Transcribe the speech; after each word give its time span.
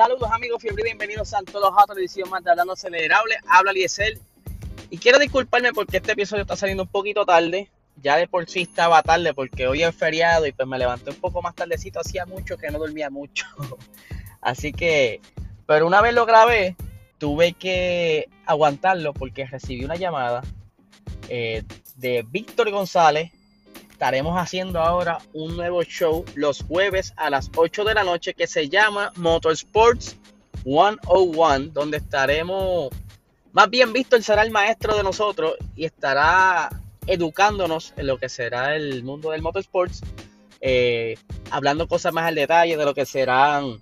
Saludos 0.00 0.30
amigos, 0.32 0.62
fiebre, 0.62 0.82
bienvenidos 0.82 1.34
a 1.34 1.42
todos 1.42 1.74
a 1.76 1.82
otra 1.82 1.94
edición 1.94 2.30
más 2.30 2.42
de 2.42 2.50
Hablando 2.50 2.72
Acelerable. 2.72 3.36
Habla 3.46 3.70
Liesel. 3.70 4.18
Y 4.88 4.96
quiero 4.96 5.18
disculparme 5.18 5.74
porque 5.74 5.98
este 5.98 6.12
episodio 6.12 6.40
está 6.40 6.56
saliendo 6.56 6.84
un 6.84 6.88
poquito 6.88 7.26
tarde. 7.26 7.70
Ya 7.96 8.16
de 8.16 8.26
por 8.26 8.48
sí 8.48 8.62
estaba 8.62 9.02
tarde 9.02 9.34
porque 9.34 9.66
hoy 9.66 9.82
es 9.82 9.94
feriado 9.94 10.46
y 10.46 10.52
pues 10.52 10.66
me 10.66 10.78
levanté 10.78 11.10
un 11.10 11.16
poco 11.16 11.42
más 11.42 11.54
tardecito. 11.54 12.00
Hacía 12.00 12.24
mucho 12.24 12.56
que 12.56 12.70
no 12.70 12.78
dormía 12.78 13.10
mucho. 13.10 13.44
Así 14.40 14.72
que, 14.72 15.20
pero 15.66 15.86
una 15.86 16.00
vez 16.00 16.14
lo 16.14 16.24
grabé, 16.24 16.76
tuve 17.18 17.52
que 17.52 18.26
aguantarlo 18.46 19.12
porque 19.12 19.44
recibí 19.44 19.84
una 19.84 19.96
llamada 19.96 20.40
eh, 21.28 21.62
de 21.96 22.24
Víctor 22.26 22.70
González 22.70 23.32
estaremos 24.00 24.34
haciendo 24.38 24.80
ahora 24.80 25.18
un 25.34 25.58
nuevo 25.58 25.84
show 25.84 26.24
los 26.34 26.62
jueves 26.62 27.12
a 27.16 27.28
las 27.28 27.50
8 27.54 27.84
de 27.84 27.92
la 27.92 28.02
noche 28.02 28.32
que 28.32 28.46
se 28.46 28.70
llama 28.70 29.12
Motorsports 29.16 30.16
101, 30.62 31.66
donde 31.74 31.98
estaremos, 31.98 32.88
más 33.52 33.68
bien 33.68 33.92
él 33.94 34.24
será 34.24 34.42
el 34.42 34.52
maestro 34.52 34.96
de 34.96 35.02
nosotros 35.02 35.54
y 35.76 35.84
estará 35.84 36.70
educándonos 37.06 37.92
en 37.98 38.06
lo 38.06 38.16
que 38.16 38.30
será 38.30 38.74
el 38.74 39.04
mundo 39.04 39.32
del 39.32 39.42
motorsports, 39.42 40.00
eh, 40.62 41.18
hablando 41.50 41.86
cosas 41.86 42.14
más 42.14 42.24
al 42.24 42.36
detalle 42.36 42.78
de 42.78 42.84
lo 42.86 42.94
que 42.94 43.04
serán 43.04 43.80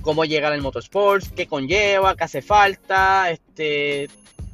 cómo 0.00 0.24
llegar 0.24 0.54
al 0.54 0.62
motorsports, 0.62 1.30
qué 1.36 1.46
conlleva, 1.46 2.16
qué 2.16 2.24
hace 2.24 2.40
falta, 2.40 3.30
este, 3.30 4.08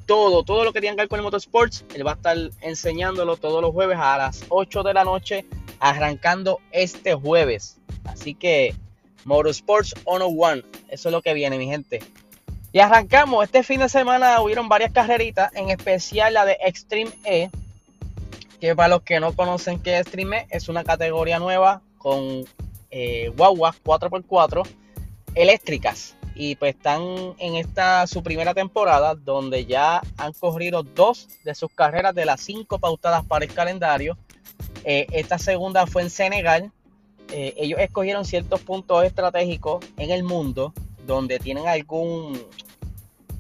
todo, 0.07 0.45
todo 0.45 0.65
lo 0.65 0.73
que 0.73 0.81
tenga 0.81 0.95
que 0.95 1.03
ver 1.03 1.09
con 1.09 1.19
el 1.19 1.25
motorsports, 1.25 1.85
él 1.95 2.07
va 2.07 2.13
a 2.13 2.15
estar 2.15 2.37
enseñándolo 2.61 3.37
todos 3.37 3.63
los 3.63 3.73
jueves 3.73 3.99
a 4.01 4.19
las 4.19 4.45
8 4.49 4.83
de 4.83 4.95
la 4.95 5.05
noche, 5.05 5.45
arrancando 5.81 6.61
este 6.71 7.15
jueves. 7.15 7.79
Así 8.05 8.35
que 8.35 8.75
Motorsports 9.25 9.95
101, 10.05 10.63
eso 10.89 11.09
es 11.09 11.13
lo 11.13 11.23
que 11.23 11.35
viene, 11.35 11.59
mi 11.59 11.67
gente. 11.67 12.03
Y 12.73 12.81
arrancamos, 12.81 13.45
este 13.45 13.63
fin 13.63 13.81
de 13.81 13.89
semana 13.89 14.41
hubieron 14.41 14.69
varias 14.69 14.93
carreritas, 14.93 15.55
en 15.55 15.71
especial 15.71 16.35
la 16.35 16.45
de 16.45 16.59
Extreme 16.61 17.13
E, 17.25 17.51
que 18.61 18.75
para 18.75 18.89
los 18.89 19.03
que 19.03 19.21
no 19.21 19.35
conocen 19.35 19.79
qué 19.79 19.95
es 19.95 20.01
Extreme 20.03 20.39
E, 20.39 20.47
es 20.51 20.69
una 20.69 20.85
categoría 20.85 21.39
nueva 21.39 21.83
con 21.99 22.45
eh, 22.91 23.33
guaguas 23.37 23.77
4x4 23.83 24.67
eléctricas 25.35 26.17
y 26.35 26.57
pues 26.57 26.75
están 26.75 27.03
en 27.39 27.55
esta 27.55 28.07
su 28.07 28.23
primera 28.23 28.55
temporada 28.55 29.15
donde 29.15 29.67
ya 29.67 30.03
han 30.17 30.33
corrido 30.33 30.83
dos 30.83 31.29
de 31.45 31.55
sus 31.55 31.71
carreras 31.71 32.15
de 32.15 32.25
las 32.25 32.41
cinco 32.41 32.79
pautadas 32.79 33.25
para 33.25 33.45
el 33.45 33.53
calendario. 33.53 34.19
Eh, 34.85 35.07
esta 35.13 35.39
segunda 35.39 35.87
fue 35.87 36.03
en 36.03 36.11
Senegal. 36.11 36.73
Eh, 37.33 37.55
ellos 37.57 37.79
escogieron 37.81 38.25
ciertos 38.25 38.61
puntos 38.61 39.05
estratégicos 39.05 39.85
en 39.97 40.11
el 40.11 40.25
mundo 40.25 40.75
donde 41.07 41.39
tienen 41.39 41.69
algún 41.69 42.41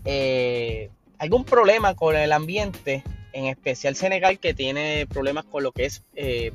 eh, 0.05 0.91
algún 1.19 1.45
problema 1.45 1.95
con 1.95 2.17
el 2.17 2.33
ambiente, 2.33 3.03
en 3.33 3.47
especial 3.47 3.97
Senegal 3.97 4.39
que 4.39 4.55
tiene 4.55 5.06
problemas 5.06 5.45
con 5.45 5.62
lo 5.62 5.73
que 5.73 5.86
es 5.86 6.03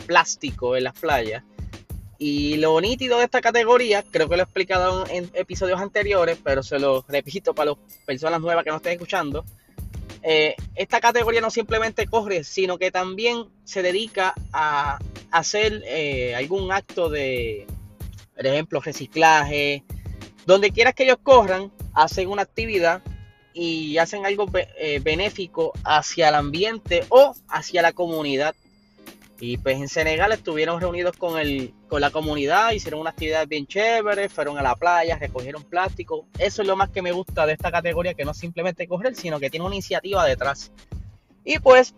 plástico 0.06 0.78
en 0.78 0.86
las 0.86 0.94
playas. 0.94 1.44
Y 2.22 2.58
lo 2.58 2.80
nítido 2.82 3.18
de 3.18 3.24
esta 3.24 3.40
categoría, 3.40 4.04
creo 4.04 4.28
que 4.28 4.36
lo 4.36 4.42
he 4.42 4.44
explicado 4.44 5.08
en 5.08 5.32
episodios 5.34 5.80
anteriores, 5.80 6.38
pero 6.44 6.62
se 6.62 6.78
lo 6.78 7.06
repito 7.08 7.56
para 7.56 7.72
las 7.72 7.80
personas 8.06 8.42
nuevas 8.42 8.66
que 8.66 8.72
no 8.72 8.76
estén 8.76 8.94
escuchando. 8.94 9.46
Eh, 10.22 10.54
esta 10.76 11.00
categoría 11.00 11.40
no 11.40 11.50
simplemente 11.50 12.08
corre, 12.08 12.44
sino 12.44 12.78
que 12.78 12.92
también 12.92 13.46
se 13.64 13.82
dedica 13.82 14.34
a 14.52 15.00
hacer 15.32 15.82
eh, 15.86 16.36
algún 16.36 16.74
acto 16.74 17.10
de, 17.10 17.66
por 18.36 18.46
ejemplo, 18.46 18.82
reciclaje. 18.82 19.86
Donde 20.46 20.72
quieras 20.72 20.96
que 20.96 21.04
ellos 21.04 21.20
corran, 21.24 21.72
hacen 21.94 22.28
una 22.28 22.42
actividad 22.42 23.02
y 23.54 23.98
hacen 23.98 24.26
algo 24.26 24.46
eh, 24.54 25.00
benéfico 25.02 25.72
hacia 25.86 26.28
el 26.30 26.36
ambiente 26.36 27.06
o 27.08 27.34
hacia 27.48 27.82
la 27.82 27.94
comunidad 27.94 28.56
y 29.42 29.58
pues 29.58 29.78
en 29.78 29.88
Senegal 29.88 30.32
estuvieron 30.34 30.82
reunidos 30.82 31.16
con, 31.16 31.40
el, 31.40 31.74
con 31.88 32.02
la 32.02 32.12
comunidad, 32.12 32.72
hicieron 32.72 33.00
una 33.00 33.12
actividad 33.12 33.48
bien 33.48 33.68
chévere, 33.68 34.28
fueron 34.28 34.58
a 34.58 34.62
la 34.62 34.76
playa, 34.76 35.18
recogieron 35.18 35.64
plástico. 35.64 36.26
Eso 36.38 36.62
es 36.62 36.68
lo 36.68 36.76
más 36.76 36.90
que 36.90 37.02
me 37.02 37.14
gusta 37.14 37.46
de 37.46 37.54
esta 37.54 37.72
categoría, 37.72 38.14
que 38.14 38.26
no 38.26 38.34
simplemente 38.34 38.88
correr, 38.88 39.16
sino 39.16 39.40
que 39.40 39.50
tiene 39.50 39.66
una 39.66 39.76
iniciativa 39.76 40.26
detrás. 40.26 40.72
Y 41.46 41.58
pues, 41.60 41.96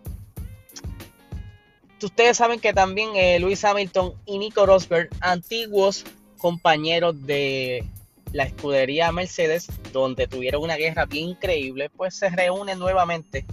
ustedes 2.00 2.36
saben 2.36 2.60
que 2.60 2.72
también 2.72 3.10
eh, 3.16 3.40
Luis 3.40 3.64
Hamilton 3.64 4.14
y 4.24 4.38
Nico 4.38 4.64
Rosberg, 4.64 5.10
antiguos 5.20 6.04
compañeros 6.38 7.26
de 7.26 7.84
la 8.32 8.44
escudería 8.44 9.10
Mercedes, 9.10 9.66
donde 9.92 10.28
tuvieron 10.28 10.62
una 10.62 10.76
guerra 10.76 11.06
bien 11.06 11.30
increíble, 11.30 11.90
pues 11.90 12.14
se 12.14 12.30
reúnen 12.30 12.78
nuevamente 12.78 13.44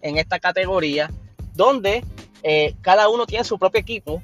en 0.00 0.16
esta 0.16 0.38
categoría, 0.38 1.10
donde 1.54 2.04
eh, 2.46 2.74
cada 2.82 3.08
uno 3.08 3.26
tiene 3.26 3.42
su 3.42 3.58
propio 3.58 3.80
equipo. 3.80 4.22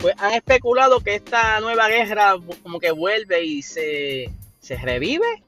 Pues 0.00 0.14
han 0.16 0.32
especulado 0.32 1.00
que 1.00 1.14
esta 1.14 1.60
nueva 1.60 1.88
guerra 1.88 2.36
como 2.62 2.80
que 2.80 2.90
vuelve 2.90 3.44
y 3.44 3.62
se, 3.62 4.32
revive. 4.82 5.44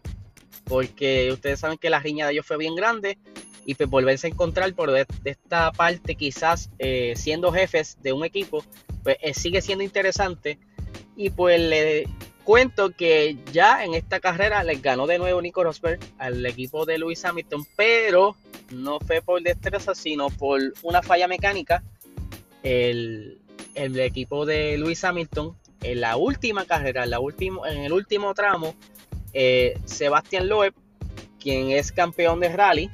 Porque 0.64 1.32
ustedes 1.32 1.58
saben 1.58 1.78
que 1.78 1.90
la 1.90 2.00
riña 2.00 2.26
de 2.26 2.34
ellos 2.34 2.46
fue 2.46 2.58
bien 2.58 2.76
grande. 2.76 3.18
Y 3.64 3.74
pues 3.74 3.88
volverse 3.88 4.26
a 4.26 4.30
encontrar 4.30 4.74
por 4.74 4.90
de, 4.90 5.06
esta 5.24 5.72
parte 5.72 6.16
quizás 6.16 6.68
eh, 6.78 7.14
siendo 7.16 7.50
jefes 7.50 7.96
de 8.02 8.12
un 8.12 8.24
equipo. 8.26 8.62
Pues 9.02 9.16
eh, 9.22 9.32
sigue 9.32 9.62
siendo 9.62 9.84
interesante. 9.84 10.58
Y 11.16 11.30
pues 11.30 11.58
le 11.58 12.06
cuento 12.44 12.90
que 12.90 13.38
ya 13.52 13.84
en 13.84 13.94
esta 13.94 14.20
carrera 14.20 14.64
les 14.64 14.82
ganó 14.82 15.06
de 15.06 15.18
nuevo 15.18 15.40
Nico 15.40 15.64
Rosberg 15.64 16.00
al 16.18 16.44
equipo 16.44 16.84
de 16.84 16.98
Lewis 16.98 17.24
Hamilton. 17.24 17.64
Pero 17.74 18.36
no 18.72 18.98
fue 19.00 19.22
por 19.22 19.42
destreza, 19.42 19.94
sino 19.94 20.30
por 20.30 20.60
una 20.82 21.02
falla 21.02 21.28
mecánica. 21.28 21.82
El, 22.62 23.38
equipo 23.74 24.44
de 24.44 24.76
Lewis 24.76 25.02
Hamilton, 25.02 25.56
en 25.82 26.00
la 26.00 26.16
última 26.16 26.64
carrera, 26.64 27.04
en, 27.04 27.10
la 27.10 27.18
en 27.18 27.78
el 27.78 27.92
último 27.92 28.34
tramo, 28.34 28.74
eh, 29.32 29.78
Sebastián 29.86 30.48
Loeb, 30.48 30.74
quien 31.40 31.70
es 31.70 31.90
campeón 31.90 32.40
de 32.40 32.50
rally, 32.50 32.90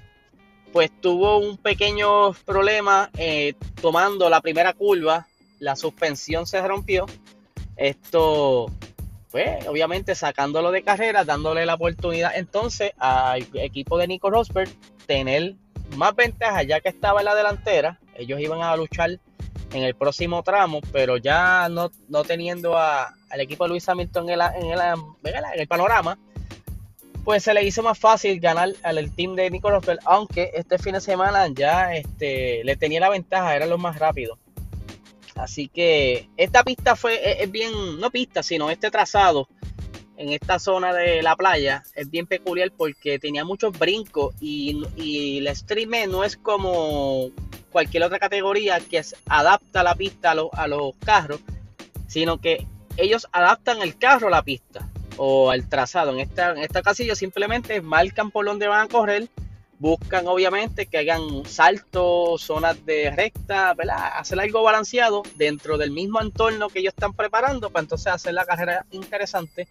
pues 0.73 0.91
tuvo 1.01 1.39
un 1.39 1.57
pequeño 1.57 2.33
problema 2.45 3.11
eh, 3.17 3.55
tomando 3.81 4.29
la 4.31 4.41
primera 4.41 4.73
curva, 4.73 5.27
la 5.59 5.77
suspensión 5.77 6.47
se 6.47 6.67
rompió. 6.67 7.07
Esto, 7.77 8.71
pues 9.31 9.67
obviamente 9.67 10.15
sacándolo 10.15 10.71
de 10.71 10.83
carrera, 10.83 11.25
dándole 11.25 11.67
la 11.67 11.75
oportunidad 11.75 12.33
entonces 12.37 12.93
al 12.99 13.47
equipo 13.55 13.99
de 13.99 14.09
Nico 14.09 14.31
Rosberg 14.31 14.71
tener 15.07 15.55
más 15.97 16.15
ventaja 16.15 16.63
ya 16.63 16.81
que 16.81 16.89
estaba 16.89 17.21
en 17.21 17.27
la 17.27 17.35
delantera. 17.35 17.99
Ellos 18.15 18.41
iban 18.41 18.63
a 18.63 18.77
luchar 18.77 19.19
en 19.73 19.83
el 19.83 19.95
próximo 19.95 20.43
tramo, 20.43 20.81
pero 20.93 21.17
ya 21.17 21.69
no, 21.69 21.91
no 22.09 22.25
teniendo 22.25 22.77
a, 22.77 23.15
al 23.31 23.41
equipo 23.41 23.65
de 23.65 23.71
Luis 23.71 23.89
Hamilton 23.89 24.31
en, 24.31 24.41
en, 24.41 24.79
el 25.55 25.69
panorama, 25.69 26.19
pues 27.25 27.45
se 27.45 27.53
le 27.53 27.63
hizo 27.63 27.83
más 27.83 27.99
fácil 27.99 28.41
ganar 28.41 28.71
al 28.83 29.13
team 29.13 29.35
de 29.35 29.51
Nico 29.51 29.71
Rosberg, 29.71 30.01
aunque 30.05 30.51
este 30.55 30.79
fin 30.79 30.95
de 30.95 31.01
semana 31.01 31.47
ya 31.49 31.95
este, 31.95 32.65
le 32.65 32.77
tenía 32.77 33.01
la 33.01 33.11
ventaja, 33.11 33.55
era 33.55 33.67
lo 33.67 33.77
más 33.77 33.99
rápido. 33.99 34.39
Así 35.35 35.69
que 35.69 36.29
esta 36.37 36.65
pista 36.65 36.97
fue, 36.97 37.43
es 37.43 37.51
bien, 37.51 38.01
no 38.01 38.11
pista, 38.11 38.43
sino 38.43 38.71
este 38.71 38.91
trazado 38.91 39.49
en 40.19 40.31
esta 40.31 40.59
zona 40.59 40.93
de 40.93 41.23
la 41.23 41.37
playa 41.37 41.85
es 41.95 42.11
bien 42.11 42.27
peculiar 42.27 42.73
porque 42.77 43.21
tenía 43.21 43.45
muchos 43.45 43.79
brincos 43.79 44.35
y, 44.41 44.83
y 44.97 45.39
el 45.39 45.57
streamer 45.57 46.09
no 46.09 46.25
es 46.25 46.37
como 46.37 47.31
cualquier 47.71 48.03
otra 48.03 48.19
categoría 48.19 48.81
que 48.81 49.01
adapta 49.27 49.85
la 49.85 49.95
pista 49.95 50.33
a, 50.33 50.67
los 50.67 50.95
carros, 51.05 51.41
sino 52.09 52.41
que 52.41 52.67
ellos 52.97 53.29
adaptan 53.31 53.81
el 53.81 53.97
carro 53.97 54.27
a 54.27 54.31
la 54.31 54.43
pista 54.43 54.89
o 55.17 55.53
al 55.53 55.69
trazado. 55.69 56.11
En 56.11 56.19
esta, 56.19 56.51
en 56.51 56.59
esta 56.59 56.83
casilla 56.83 57.15
simplemente 57.15 57.81
marcan 57.81 58.33
por 58.33 58.45
donde 58.45 58.67
van 58.67 58.87
a 58.87 58.89
correr, 58.89 59.29
buscan 59.79 60.27
obviamente 60.27 60.87
que 60.87 60.99
hagan 60.99 61.45
saltos, 61.45 62.43
zonas 62.43 62.85
de 62.85 63.13
recta, 63.13 63.77
hacer 64.17 64.41
algo 64.41 64.65
balanceado 64.65 65.23
dentro 65.37 65.79
del 65.79 65.93
mismo 65.93 66.21
entorno 66.21 66.71
que 66.71 66.81
ellos 66.81 66.95
están 66.95 67.13
preparando 67.13 67.71
para 67.71 67.85
entonces 67.85 68.09
hacer 68.09 68.35
la 68.35 68.45
carrera 68.45 68.85
interesante 68.91 69.69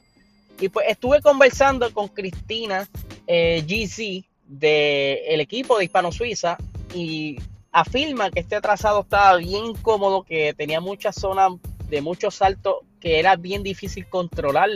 y 0.60 0.70
pues 0.70 0.88
estuve 0.90 1.22
conversando 1.22 1.92
con 1.94 2.08
Cristina 2.08 2.88
eh, 3.28 3.64
GC 3.68 4.26
del 4.48 5.42
equipo 5.42 5.78
de 5.78 5.86
Hispano 5.86 6.12
Suiza 6.12 6.58
y 6.94 7.38
afirma 7.72 8.32
que 8.32 8.40
este 8.40 8.60
trazado 8.62 9.02
estaba 9.02 9.38
bien 9.38 9.74
cómodo, 9.76 10.24
que 10.24 10.54
tenía 10.54 10.82
muchas 10.82 11.16
zonas 11.16 11.54
de 11.90 12.02
muchos 12.02 12.36
saltos 12.36 12.78
que 13.00 13.20
era 13.20 13.36
bien 13.36 13.62
difícil 13.62 14.08
controlar, 14.08 14.70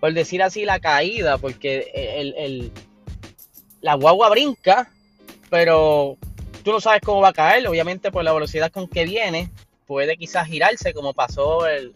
por 0.00 0.12
decir 0.14 0.42
así, 0.42 0.64
la 0.64 0.80
caída, 0.80 1.38
porque 1.38 1.90
el, 1.94 2.72
la 3.80 3.94
guagua 3.94 4.30
brinca, 4.30 4.90
pero 5.50 6.16
tú 6.62 6.72
no 6.72 6.80
sabes 6.80 7.02
cómo 7.02 7.20
va 7.20 7.28
a 7.28 7.34
caer, 7.34 7.66
obviamente 7.66 8.10
por 8.10 8.24
la 8.24 8.32
velocidad 8.32 8.72
con 8.72 8.88
que 8.88 9.04
viene, 9.04 9.50
puede 9.86 10.16
quizás 10.16 10.46
girarse 10.48 10.94
como 10.94 11.12
pasó 11.12 11.66
el, 11.66 11.94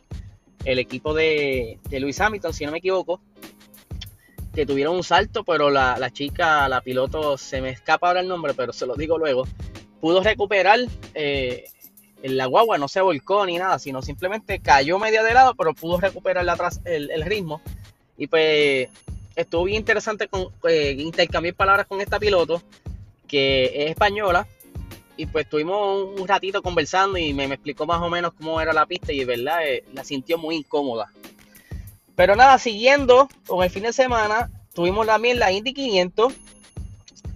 el 0.68 0.78
equipo 0.78 1.14
de, 1.14 1.78
de 1.88 2.00
Luis 2.00 2.20
Hamilton, 2.20 2.52
si 2.52 2.66
no 2.66 2.72
me 2.72 2.78
equivoco, 2.78 3.22
que 4.54 4.66
tuvieron 4.66 4.96
un 4.96 5.02
salto, 5.02 5.42
pero 5.42 5.70
la, 5.70 6.10
chica, 6.12 6.68
la 6.68 6.82
piloto, 6.82 7.38
se 7.38 7.62
me 7.62 7.70
escapa 7.70 8.08
ahora 8.08 8.20
el 8.20 8.28
nombre, 8.28 8.52
pero 8.52 8.74
se 8.74 8.84
lo 8.84 8.94
digo 8.94 9.16
luego, 9.16 9.48
pudo 9.98 10.22
recuperar 10.22 10.78
eh, 11.14 11.64
la 12.22 12.44
guagua, 12.44 12.76
no 12.76 12.86
se 12.86 13.00
volcó 13.00 13.46
ni 13.46 13.56
nada, 13.56 13.78
sino 13.78 14.02
simplemente 14.02 14.60
cayó 14.60 14.98
medio 14.98 15.24
de 15.24 15.32
lado, 15.32 15.54
pero 15.54 15.72
pudo 15.72 15.98
recuperar 16.00 16.44
el, 16.84 17.10
el 17.10 17.22
ritmo. 17.22 17.62
Y 18.18 18.26
pues 18.26 18.90
estuvo 19.36 19.64
bien 19.64 19.78
interesante 19.78 20.28
con, 20.28 20.48
eh, 20.68 20.96
intercambiar 20.98 21.54
palabras 21.54 21.86
con 21.86 22.02
esta 22.02 22.18
piloto, 22.18 22.60
que 23.26 23.84
es 23.84 23.90
española, 23.92 24.46
y 25.18 25.26
pues 25.26 25.44
estuvimos 25.44 26.16
un 26.16 26.28
ratito 26.28 26.62
conversando 26.62 27.18
y 27.18 27.34
me, 27.34 27.44
explicó 27.46 27.84
más 27.86 28.00
o 28.00 28.08
menos 28.08 28.32
cómo 28.34 28.60
era 28.60 28.72
la 28.72 28.86
pista 28.86 29.12
y 29.12 29.18
de 29.18 29.24
verdad 29.24 29.66
eh, 29.66 29.84
la 29.92 30.04
sintió 30.04 30.38
muy 30.38 30.54
incómoda. 30.54 31.12
Pero 32.14 32.36
nada, 32.36 32.56
siguiendo 32.58 33.28
con 33.46 33.64
el 33.64 33.70
fin 33.70 33.82
de 33.82 33.92
semana, 33.92 34.48
tuvimos 34.72 35.06
también 35.06 35.40
la 35.40 35.50
Indy 35.50 35.74
500, 35.74 36.32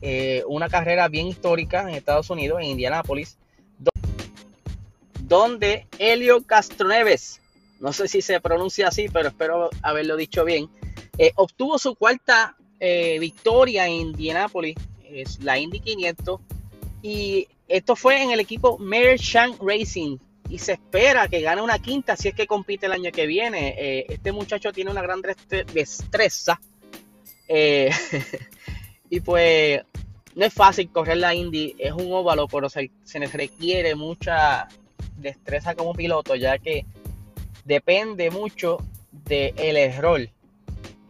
eh, 0.00 0.44
una 0.46 0.68
carrera 0.68 1.08
bien 1.08 1.26
histórica 1.26 1.82
en 1.82 1.96
Estados 1.96 2.30
Unidos, 2.30 2.60
en 2.60 2.68
Indianápolis, 2.68 3.36
donde 5.18 5.88
Helio 5.98 6.44
Castroneves, 6.44 7.40
no 7.80 7.92
sé 7.92 8.06
si 8.06 8.22
se 8.22 8.40
pronuncia 8.40 8.88
así, 8.88 9.08
pero 9.08 9.28
espero 9.28 9.70
haberlo 9.82 10.16
dicho 10.16 10.44
bien, 10.44 10.70
eh, 11.18 11.32
obtuvo 11.34 11.78
su 11.78 11.96
cuarta 11.96 12.56
victoria 13.20 13.86
en 13.86 13.92
Indianápolis, 13.92 14.74
es 15.04 15.40
la 15.40 15.56
Indy 15.56 15.78
500, 15.78 16.40
y 17.00 17.46
esto 17.76 17.96
fue 17.96 18.22
en 18.22 18.30
el 18.30 18.40
equipo 18.40 18.78
Merchant 18.78 19.58
Racing, 19.60 20.18
y 20.52 20.58
se 20.58 20.72
espera 20.72 21.28
que 21.28 21.40
gane 21.40 21.62
una 21.62 21.78
quinta 21.78 22.14
si 22.14 22.28
es 22.28 22.34
que 22.34 22.46
compite 22.46 22.84
el 22.84 22.92
año 22.92 23.10
que 23.10 23.26
viene. 23.26 23.74
Eh, 23.78 24.06
este 24.10 24.32
muchacho 24.32 24.70
tiene 24.70 24.90
una 24.90 25.00
gran 25.00 25.22
destreza. 25.72 26.60
Eh, 27.48 27.90
y 29.10 29.20
pues 29.20 29.80
no 30.34 30.44
es 30.44 30.52
fácil 30.52 30.90
correr 30.90 31.16
la 31.16 31.34
Indy, 31.34 31.74
es 31.78 31.92
un 31.92 32.12
óvalo, 32.12 32.48
pero 32.48 32.68
se, 32.68 32.90
se 33.02 33.18
requiere 33.20 33.94
mucha 33.94 34.68
destreza 35.16 35.74
como 35.74 35.94
piloto, 35.94 36.34
ya 36.34 36.58
que 36.58 36.84
depende 37.64 38.30
mucho 38.30 38.78
del 39.10 39.54
el 39.56 39.76
error. 39.78 40.28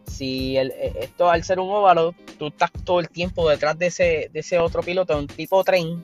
Si 0.07 0.55
el, 0.55 0.71
eh, 0.71 0.93
esto 1.01 1.29
al 1.29 1.43
ser 1.43 1.59
un 1.59 1.69
óvalo, 1.69 2.15
tú 2.39 2.47
estás 2.47 2.71
todo 2.85 3.01
el 3.01 3.09
tiempo 3.09 3.49
detrás 3.49 3.77
de 3.77 3.87
ese, 3.87 4.29
de 4.31 4.39
ese 4.39 4.57
otro 4.59 4.83
piloto, 4.83 5.17
un 5.17 5.27
tipo 5.27 5.61
tren, 5.65 6.03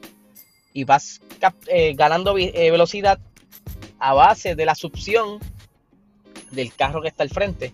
y 0.73 0.83
vas 0.83 1.21
ganando 1.95 2.33
velocidad 2.33 3.19
a 3.99 4.13
base 4.13 4.55
de 4.55 4.65
la 4.65 4.75
succión 4.75 5.39
del 6.51 6.73
carro 6.73 7.01
que 7.01 7.09
está 7.09 7.23
al 7.23 7.29
frente. 7.29 7.73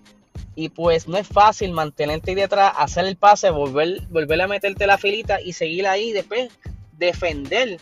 Y 0.56 0.69
pues 0.69 1.07
no 1.07 1.18
es 1.18 1.27
fácil 1.27 1.71
mantenerte 1.71 2.31
ahí 2.31 2.36
detrás, 2.36 2.74
hacer 2.77 3.06
el 3.06 3.18
pase, 3.18 3.50
volver, 3.50 4.01
volver 4.09 4.42
a 4.42 4.47
meterte 4.47 4.88
la 4.88 4.97
filita 4.97 5.42
y 5.42 5.53
seguir 5.53 5.86
ahí 5.86 6.13
después 6.13 6.50
defender 6.97 7.80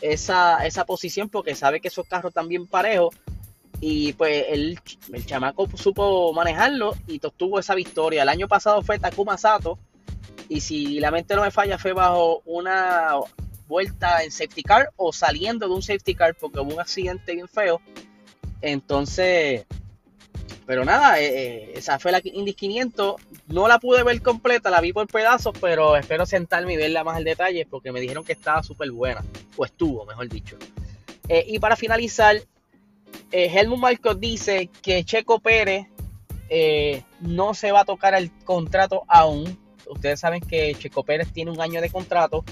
esa, 0.00 0.66
esa 0.66 0.84
posición 0.84 1.28
porque 1.28 1.54
sabe 1.54 1.80
que 1.80 1.88
esos 1.88 2.06
carros 2.06 2.30
están 2.30 2.48
bien 2.48 2.66
parejos. 2.66 3.14
Y 3.82 4.12
pues 4.14 4.44
el, 4.50 4.78
el 5.12 5.24
chamaco 5.24 5.66
supo 5.74 6.34
manejarlo 6.34 6.94
y 7.06 7.24
obtuvo 7.24 7.58
esa 7.58 7.74
victoria. 7.74 8.22
El 8.22 8.28
año 8.28 8.48
pasado 8.48 8.82
fue 8.82 8.98
Takuma 8.98 9.38
Sato. 9.38 9.78
Y 10.48 10.60
si 10.60 10.98
la 10.98 11.10
mente 11.10 11.34
no 11.36 11.42
me 11.42 11.50
falla, 11.50 11.78
fue 11.78 11.92
bajo 11.92 12.42
una 12.44 13.14
vuelta 13.70 14.22
en 14.24 14.32
safety 14.32 14.64
car 14.64 14.92
o 14.96 15.12
saliendo 15.12 15.68
de 15.68 15.74
un 15.74 15.82
safety 15.82 16.14
car 16.14 16.34
porque 16.34 16.58
hubo 16.58 16.74
un 16.74 16.80
accidente 16.80 17.34
bien 17.34 17.48
feo. 17.48 17.80
Entonces, 18.60 19.64
pero 20.66 20.84
nada, 20.84 21.20
eh, 21.20 21.26
eh, 21.26 21.72
esa 21.76 21.98
fue 21.98 22.12
la 22.12 22.20
Indy 22.22 22.52
500. 22.52 23.14
No 23.46 23.68
la 23.68 23.78
pude 23.78 24.02
ver 24.02 24.20
completa, 24.20 24.70
la 24.70 24.80
vi 24.80 24.92
por 24.92 25.06
pedazos, 25.06 25.54
pero 25.60 25.96
espero 25.96 26.26
sentarme 26.26 26.74
y 26.74 26.76
verla 26.76 27.04
más 27.04 27.16
al 27.16 27.24
detalle 27.24 27.64
porque 27.64 27.92
me 27.92 28.00
dijeron 28.00 28.24
que 28.24 28.32
estaba 28.32 28.62
súper 28.62 28.90
buena, 28.90 29.24
o 29.56 29.64
estuvo, 29.64 30.04
mejor 30.04 30.28
dicho. 30.28 30.56
Eh, 31.28 31.44
y 31.46 31.58
para 31.60 31.76
finalizar, 31.76 32.36
Helmut 33.30 33.78
Marcos 33.78 34.18
dice 34.18 34.68
que 34.82 35.04
Checo 35.04 35.38
Pérez 35.38 35.86
no 37.20 37.54
se 37.54 37.70
va 37.70 37.82
a 37.82 37.84
tocar 37.84 38.14
el 38.14 38.32
contrato 38.44 39.04
aún. 39.06 39.56
Ustedes 39.88 40.18
saben 40.18 40.40
que 40.40 40.74
Checo 40.74 41.04
Pérez 41.04 41.32
tiene 41.32 41.52
un 41.52 41.60
año 41.60 41.80
de 41.80 41.90
contrato 41.90 42.44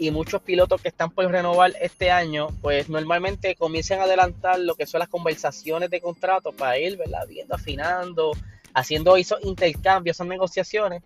y 0.00 0.10
muchos 0.10 0.40
pilotos 0.40 0.80
que 0.80 0.88
están 0.88 1.10
por 1.10 1.30
renovar 1.30 1.74
este 1.78 2.10
año, 2.10 2.48
pues 2.62 2.88
normalmente 2.88 3.54
comienzan 3.54 4.00
a 4.00 4.04
adelantar 4.04 4.58
lo 4.58 4.74
que 4.74 4.86
son 4.86 5.00
las 5.00 5.10
conversaciones 5.10 5.90
de 5.90 6.00
contrato 6.00 6.52
para 6.52 6.78
ir, 6.78 6.96
¿verdad? 6.96 7.26
Viendo, 7.28 7.54
afinando, 7.54 8.32
haciendo 8.72 9.16
esos 9.16 9.44
intercambios, 9.44 10.16
esas 10.16 10.26
negociaciones. 10.26 11.02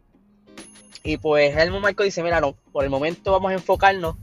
Y 1.02 1.17
pues 1.17 1.56
Helmut 1.56 1.82
Marco 1.82 2.05
dice, 2.05 2.23
mira, 2.23 2.41
no, 2.41 2.55
por 2.70 2.85
el 2.85 2.91
momento 2.91 3.32
vamos 3.32 3.50
a 3.50 3.55
enfocarnos 3.55 4.14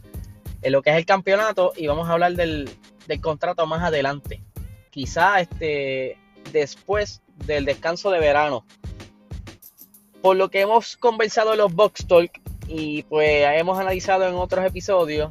en 0.62 0.72
lo 0.72 0.82
que 0.82 0.92
es 0.92 0.96
el 0.96 1.06
campeonato 1.06 1.74
y 1.76 1.88
vamos 1.88 2.08
a 2.08 2.14
hablar 2.14 2.32
del, 2.36 2.70
del 3.08 3.20
contrato 3.20 3.68
más 3.68 3.84
adelante. 3.84 4.42
Quizá 4.90 5.42
este, 5.42 6.18
después 6.54 7.22
del 7.46 7.66
descanso 7.66 8.10
de 8.10 8.22
verano. 8.22 8.66
Por 10.22 10.38
lo 10.38 10.50
que 10.50 10.62
hemos 10.62 10.96
conversado 10.96 11.52
en 11.52 11.58
los 11.58 11.74
Box 11.74 12.08
Talk, 12.08 12.41
y 12.74 13.04
pues 13.04 13.46
hemos 13.58 13.78
analizado 13.78 14.26
en 14.26 14.36
otros 14.36 14.66
episodios, 14.66 15.28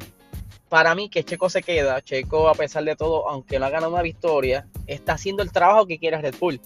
para 0.69 0.93
mí 0.93 1.09
que 1.09 1.23
Checo 1.23 1.49
se 1.49 1.63
queda, 1.63 1.99
Checo 2.03 2.47
a 2.47 2.53
pesar 2.53 2.83
de 2.83 2.95
todo, 2.95 3.27
aunque 3.27 3.57
no 3.57 3.65
ha 3.65 3.71
ganado 3.71 3.91
una 3.91 4.03
victoria, 4.03 4.67
está 4.85 5.13
haciendo 5.13 5.41
el 5.41 5.51
trabajo 5.51 5.87
que 5.87 5.97
quiere 5.97 6.21
Red 6.21 6.35
Bull, 6.39 6.61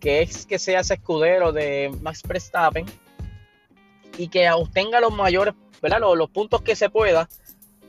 que 0.00 0.22
es 0.22 0.46
que 0.46 0.58
sea 0.58 0.80
ese 0.80 0.94
escudero 0.94 1.52
de 1.52 1.94
Max 2.00 2.22
Verstappen 2.26 2.86
y 4.16 4.28
que 4.28 4.50
obtenga 4.50 5.00
los 5.00 5.14
mayores. 5.14 5.54
Los, 5.82 6.30
puntos 6.30 6.62
que 6.62 6.74
se 6.74 6.88
pueda 6.88 7.28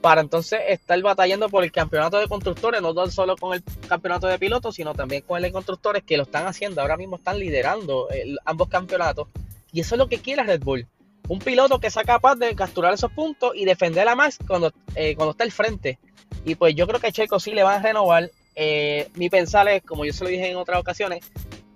para 0.02 0.20
entonces 0.22 0.60
estar 0.68 1.02
batallando 1.02 1.50
por 1.50 1.64
el 1.64 1.72
campeonato 1.72 2.20
de 2.20 2.28
constructores, 2.28 2.82
no 2.82 2.94
solo 3.10 3.38
con 3.38 3.54
el 3.56 3.64
campeonato 3.88 4.28
de 4.28 4.38
pilotos, 4.38 4.76
sino 4.76 4.94
también 4.94 5.24
con 5.24 5.38
el 5.38 5.44
de 5.44 5.52
constructores 5.54 6.04
que 6.04 6.18
lo 6.18 6.24
están 6.24 6.46
haciendo, 6.46 6.82
ahora 6.82 6.98
mismo 6.98 7.16
están 7.16 7.40
liderando 7.40 8.10
ambos 8.44 8.68
campeonatos. 8.68 9.30
Y 9.72 9.80
eso 9.80 9.96
es 9.96 10.00
lo 10.00 10.08
que 10.08 10.20
quiere 10.20 10.44
Red 10.44 10.62
Bull 10.62 10.88
un 11.28 11.40
piloto 11.40 11.80
que 11.80 11.90
sea 11.90 12.04
capaz 12.04 12.36
de 12.36 12.56
capturar 12.56 12.94
esos 12.94 13.12
puntos 13.12 13.52
y 13.56 13.66
defender 13.66 14.08
a 14.08 14.16
Max 14.16 14.38
cuando, 14.46 14.72
eh, 14.96 15.16
cuando 15.16 15.32
está 15.32 15.44
al 15.44 15.52
frente. 15.52 16.00
Y 16.46 16.56
pues 16.56 16.76
yo 16.76 16.88
creo 16.88 17.00
que 17.00 17.12
Checo 17.12 17.40
sí 17.40 17.52
le 17.52 17.64
van 17.64 17.80
a 17.80 17.84
renovar. 17.84 18.30
Eh, 18.56 19.10
mi 19.16 19.30
pensar 19.30 19.68
es, 19.68 19.84
como 19.84 20.06
yo 20.06 20.14
se 20.14 20.24
lo 20.24 20.30
dije 20.30 20.50
en 20.50 20.58
otras 20.58 20.80
ocasiones, 20.80 21.24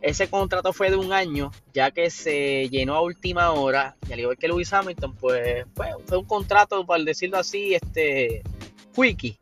ese 0.01 0.29
contrato 0.29 0.73
fue 0.73 0.89
de 0.89 0.95
un 0.95 1.13
año, 1.13 1.51
ya 1.73 1.91
que 1.91 2.09
se 2.09 2.67
llenó 2.69 2.95
a 2.95 3.01
última 3.01 3.51
hora, 3.51 3.95
y 4.09 4.13
al 4.13 4.19
igual 4.19 4.37
que 4.37 4.47
Lewis 4.47 4.73
Hamilton, 4.73 5.15
pues, 5.15 5.65
fue 5.75 6.17
un 6.17 6.25
contrato, 6.25 6.83
por 6.85 7.03
decirlo 7.03 7.37
así, 7.37 7.75
este, 7.75 8.41
quickie. 8.95 9.37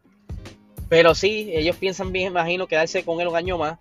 Pero 0.90 1.16
sí, 1.16 1.52
ellos 1.54 1.78
piensan 1.78 2.12
bien, 2.12 2.32
imagino, 2.32 2.68
quedarse 2.68 3.06
con 3.06 3.22
él 3.22 3.28
un 3.28 3.38
año 3.38 3.58
más 3.58 3.78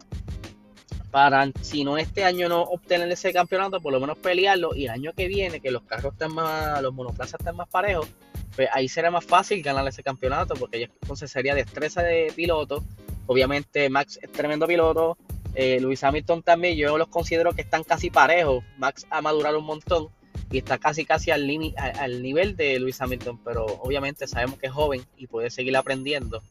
para, 1.10 1.50
si 1.62 1.84
no 1.84 1.98
este 1.98 2.24
año 2.24 2.48
no 2.48 2.62
obtener 2.62 3.10
ese 3.10 3.32
campeonato, 3.32 3.80
por 3.80 3.92
lo 3.92 4.00
menos 4.00 4.18
pelearlo 4.18 4.74
y 4.74 4.84
el 4.84 4.90
año 4.90 5.12
que 5.16 5.26
viene, 5.26 5.60
que 5.60 5.70
los 5.70 5.82
carros 5.82 6.12
estén 6.12 6.32
más, 6.34 6.82
los 6.82 6.92
monoplazas 6.92 7.40
estén 7.40 7.56
más 7.56 7.68
parejos, 7.68 8.06
pues 8.54 8.68
ahí 8.72 8.88
será 8.88 9.10
más 9.10 9.24
fácil 9.24 9.62
ganar 9.62 9.86
ese 9.88 10.02
campeonato, 10.02 10.54
porque 10.54 10.90
entonces 11.02 11.30
sería 11.30 11.54
destreza 11.54 12.02
de 12.02 12.32
piloto. 12.34 12.84
Obviamente 13.26 13.88
Max 13.88 14.18
es 14.20 14.32
tremendo 14.32 14.66
piloto, 14.66 15.16
eh, 15.54 15.80
Luis 15.80 16.02
Hamilton 16.04 16.42
también, 16.42 16.76
yo 16.76 16.98
los 16.98 17.08
considero 17.08 17.52
que 17.52 17.62
están 17.62 17.84
casi 17.84 18.10
parejos. 18.10 18.64
Max 18.76 19.06
ha 19.10 19.20
madurado 19.20 19.58
un 19.58 19.64
montón 19.64 20.08
y 20.50 20.58
está 20.58 20.78
casi 20.78 21.04
casi 21.04 21.30
al, 21.30 21.48
al 21.76 22.22
nivel 22.22 22.56
de 22.56 22.78
Luis 22.78 23.00
Hamilton, 23.00 23.38
pero 23.44 23.66
obviamente 23.66 24.26
sabemos 24.26 24.58
que 24.58 24.66
es 24.66 24.72
joven 24.72 25.04
y 25.16 25.26
puede 25.26 25.50
seguir 25.50 25.76
aprendiendo, 25.76 26.42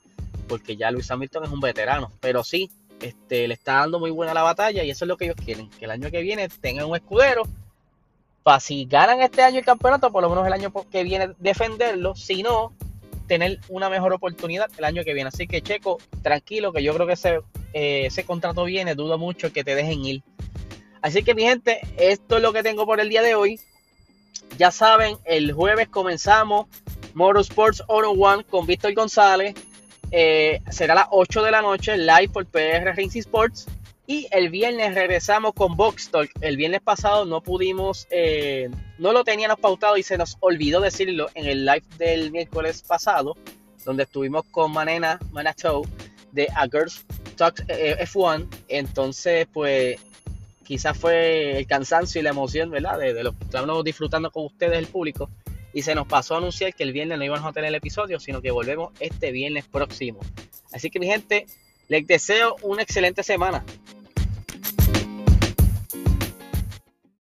porque 0.47 0.75
ya 0.75 0.91
Luis 0.91 1.09
Hamilton 1.09 1.45
es 1.45 1.51
un 1.51 1.59
veterano, 1.59 2.11
pero 2.19 2.43
sí, 2.43 2.69
este, 3.01 3.47
le 3.47 3.53
está 3.53 3.73
dando 3.73 3.99
muy 3.99 4.11
buena 4.11 4.33
la 4.33 4.43
batalla 4.43 4.83
y 4.83 4.89
eso 4.89 5.05
es 5.05 5.09
lo 5.09 5.17
que 5.17 5.25
ellos 5.25 5.37
quieren, 5.43 5.69
que 5.69 5.85
el 5.85 5.91
año 5.91 6.09
que 6.11 6.21
viene 6.21 6.49
tengan 6.49 6.85
un 6.85 6.95
escudero 6.95 7.43
para 8.43 8.59
si 8.59 8.85
ganan 8.85 9.21
este 9.21 9.43
año 9.43 9.59
el 9.59 9.65
campeonato, 9.65 10.11
por 10.11 10.21
lo 10.23 10.29
menos 10.29 10.47
el 10.47 10.53
año 10.53 10.71
que 10.89 11.03
viene 11.03 11.33
defenderlo, 11.37 12.15
si 12.15 12.43
no, 12.43 12.73
tener 13.27 13.59
una 13.67 13.89
mejor 13.89 14.13
oportunidad 14.13 14.69
el 14.77 14.85
año 14.85 15.03
que 15.03 15.13
viene. 15.13 15.27
Así 15.27 15.47
que 15.47 15.61
Checo, 15.61 15.97
tranquilo, 16.21 16.71
que 16.71 16.81
yo 16.81 16.93
creo 16.93 17.05
que 17.05 17.13
ese, 17.13 17.41
eh, 17.73 18.05
ese 18.05 18.23
contrato 18.23 18.63
viene, 18.63 18.95
dudo 18.95 19.17
mucho 19.17 19.51
que 19.51 19.65
te 19.65 19.75
dejen 19.75 20.05
ir. 20.05 20.23
Así 21.01 21.23
que 21.23 21.35
mi 21.35 21.43
gente, 21.43 21.81
esto 21.97 22.37
es 22.37 22.41
lo 22.41 22.53
que 22.53 22.63
tengo 22.63 22.85
por 22.85 22.99
el 22.99 23.09
día 23.09 23.21
de 23.21 23.35
hoy. 23.35 23.59
Ya 24.57 24.71
saben, 24.71 25.17
el 25.25 25.51
jueves 25.51 25.89
comenzamos 25.89 26.67
Motorsports 27.13 27.83
Oro 27.87 28.11
One 28.11 28.45
con 28.45 28.65
Víctor 28.65 28.93
González. 28.93 29.55
Eh, 30.11 30.61
será 30.69 30.93
a 30.93 30.95
las 30.95 31.07
8 31.11 31.43
de 31.43 31.51
la 31.51 31.61
noche, 31.61 31.97
live 31.97 32.29
por 32.29 32.45
PR 32.45 32.83
Racing 32.85 33.19
Sports. 33.19 33.67
Y 34.09 34.27
el 34.31 34.49
viernes 34.49 34.95
regresamos 34.95 35.53
con 35.53 35.75
Box 35.75 36.09
Talk. 36.11 36.31
El 36.39 36.55
viernes 36.55 36.79
pasado 36.79 37.25
no 37.25 37.41
pudimos, 37.41 38.07
eh, 38.09 38.69
no 38.97 39.11
lo 39.11 39.25
teníamos 39.25 39.59
pautado 39.59 39.97
y 39.97 40.03
se 40.03 40.17
nos 40.17 40.37
olvidó 40.39 40.79
decirlo 40.79 41.27
en 41.33 41.45
el 41.45 41.65
live 41.65 41.83
del 41.97 42.31
miércoles 42.31 42.81
pasado, 42.87 43.35
donde 43.83 44.03
estuvimos 44.03 44.45
con 44.49 44.71
Manena, 44.71 45.19
Mana 45.31 45.53
Show 45.53 45.85
de 46.31 46.47
A 46.55 46.67
Girls 46.71 47.05
Talk 47.35 47.65
eh, 47.67 47.97
F1. 47.99 48.47
Entonces, 48.69 49.45
pues 49.51 49.99
quizás 50.63 50.97
fue 50.97 51.59
el 51.59 51.67
cansancio 51.67 52.19
y 52.19 52.23
la 52.23 52.29
emoción, 52.29 52.69
¿verdad? 52.69 52.99
De, 52.99 53.23
lo 53.23 53.31
que 53.31 53.43
estamos 53.43 53.83
disfrutando 53.83 54.31
con 54.31 54.45
ustedes, 54.45 54.77
el 54.77 54.87
público. 54.87 55.29
Y 55.73 55.81
se 55.83 55.95
nos 55.95 56.07
pasó 56.07 56.35
a 56.35 56.37
anunciar 56.37 56.73
que 56.73 56.83
el 56.83 56.93
viernes 56.93 57.17
no 57.17 57.25
íbamos 57.25 57.45
a 57.45 57.53
tener 57.53 57.69
el 57.69 57.75
episodio, 57.75 58.19
sino 58.19 58.41
que 58.41 58.51
volvemos 58.51 58.93
este 58.99 59.31
viernes 59.31 59.65
próximo. 59.65 60.19
Así 60.71 60.89
que 60.89 60.99
mi 60.99 61.07
gente, 61.07 61.45
les 61.87 62.05
deseo 62.07 62.55
una 62.61 62.81
excelente 62.81 63.23
semana. 63.23 63.63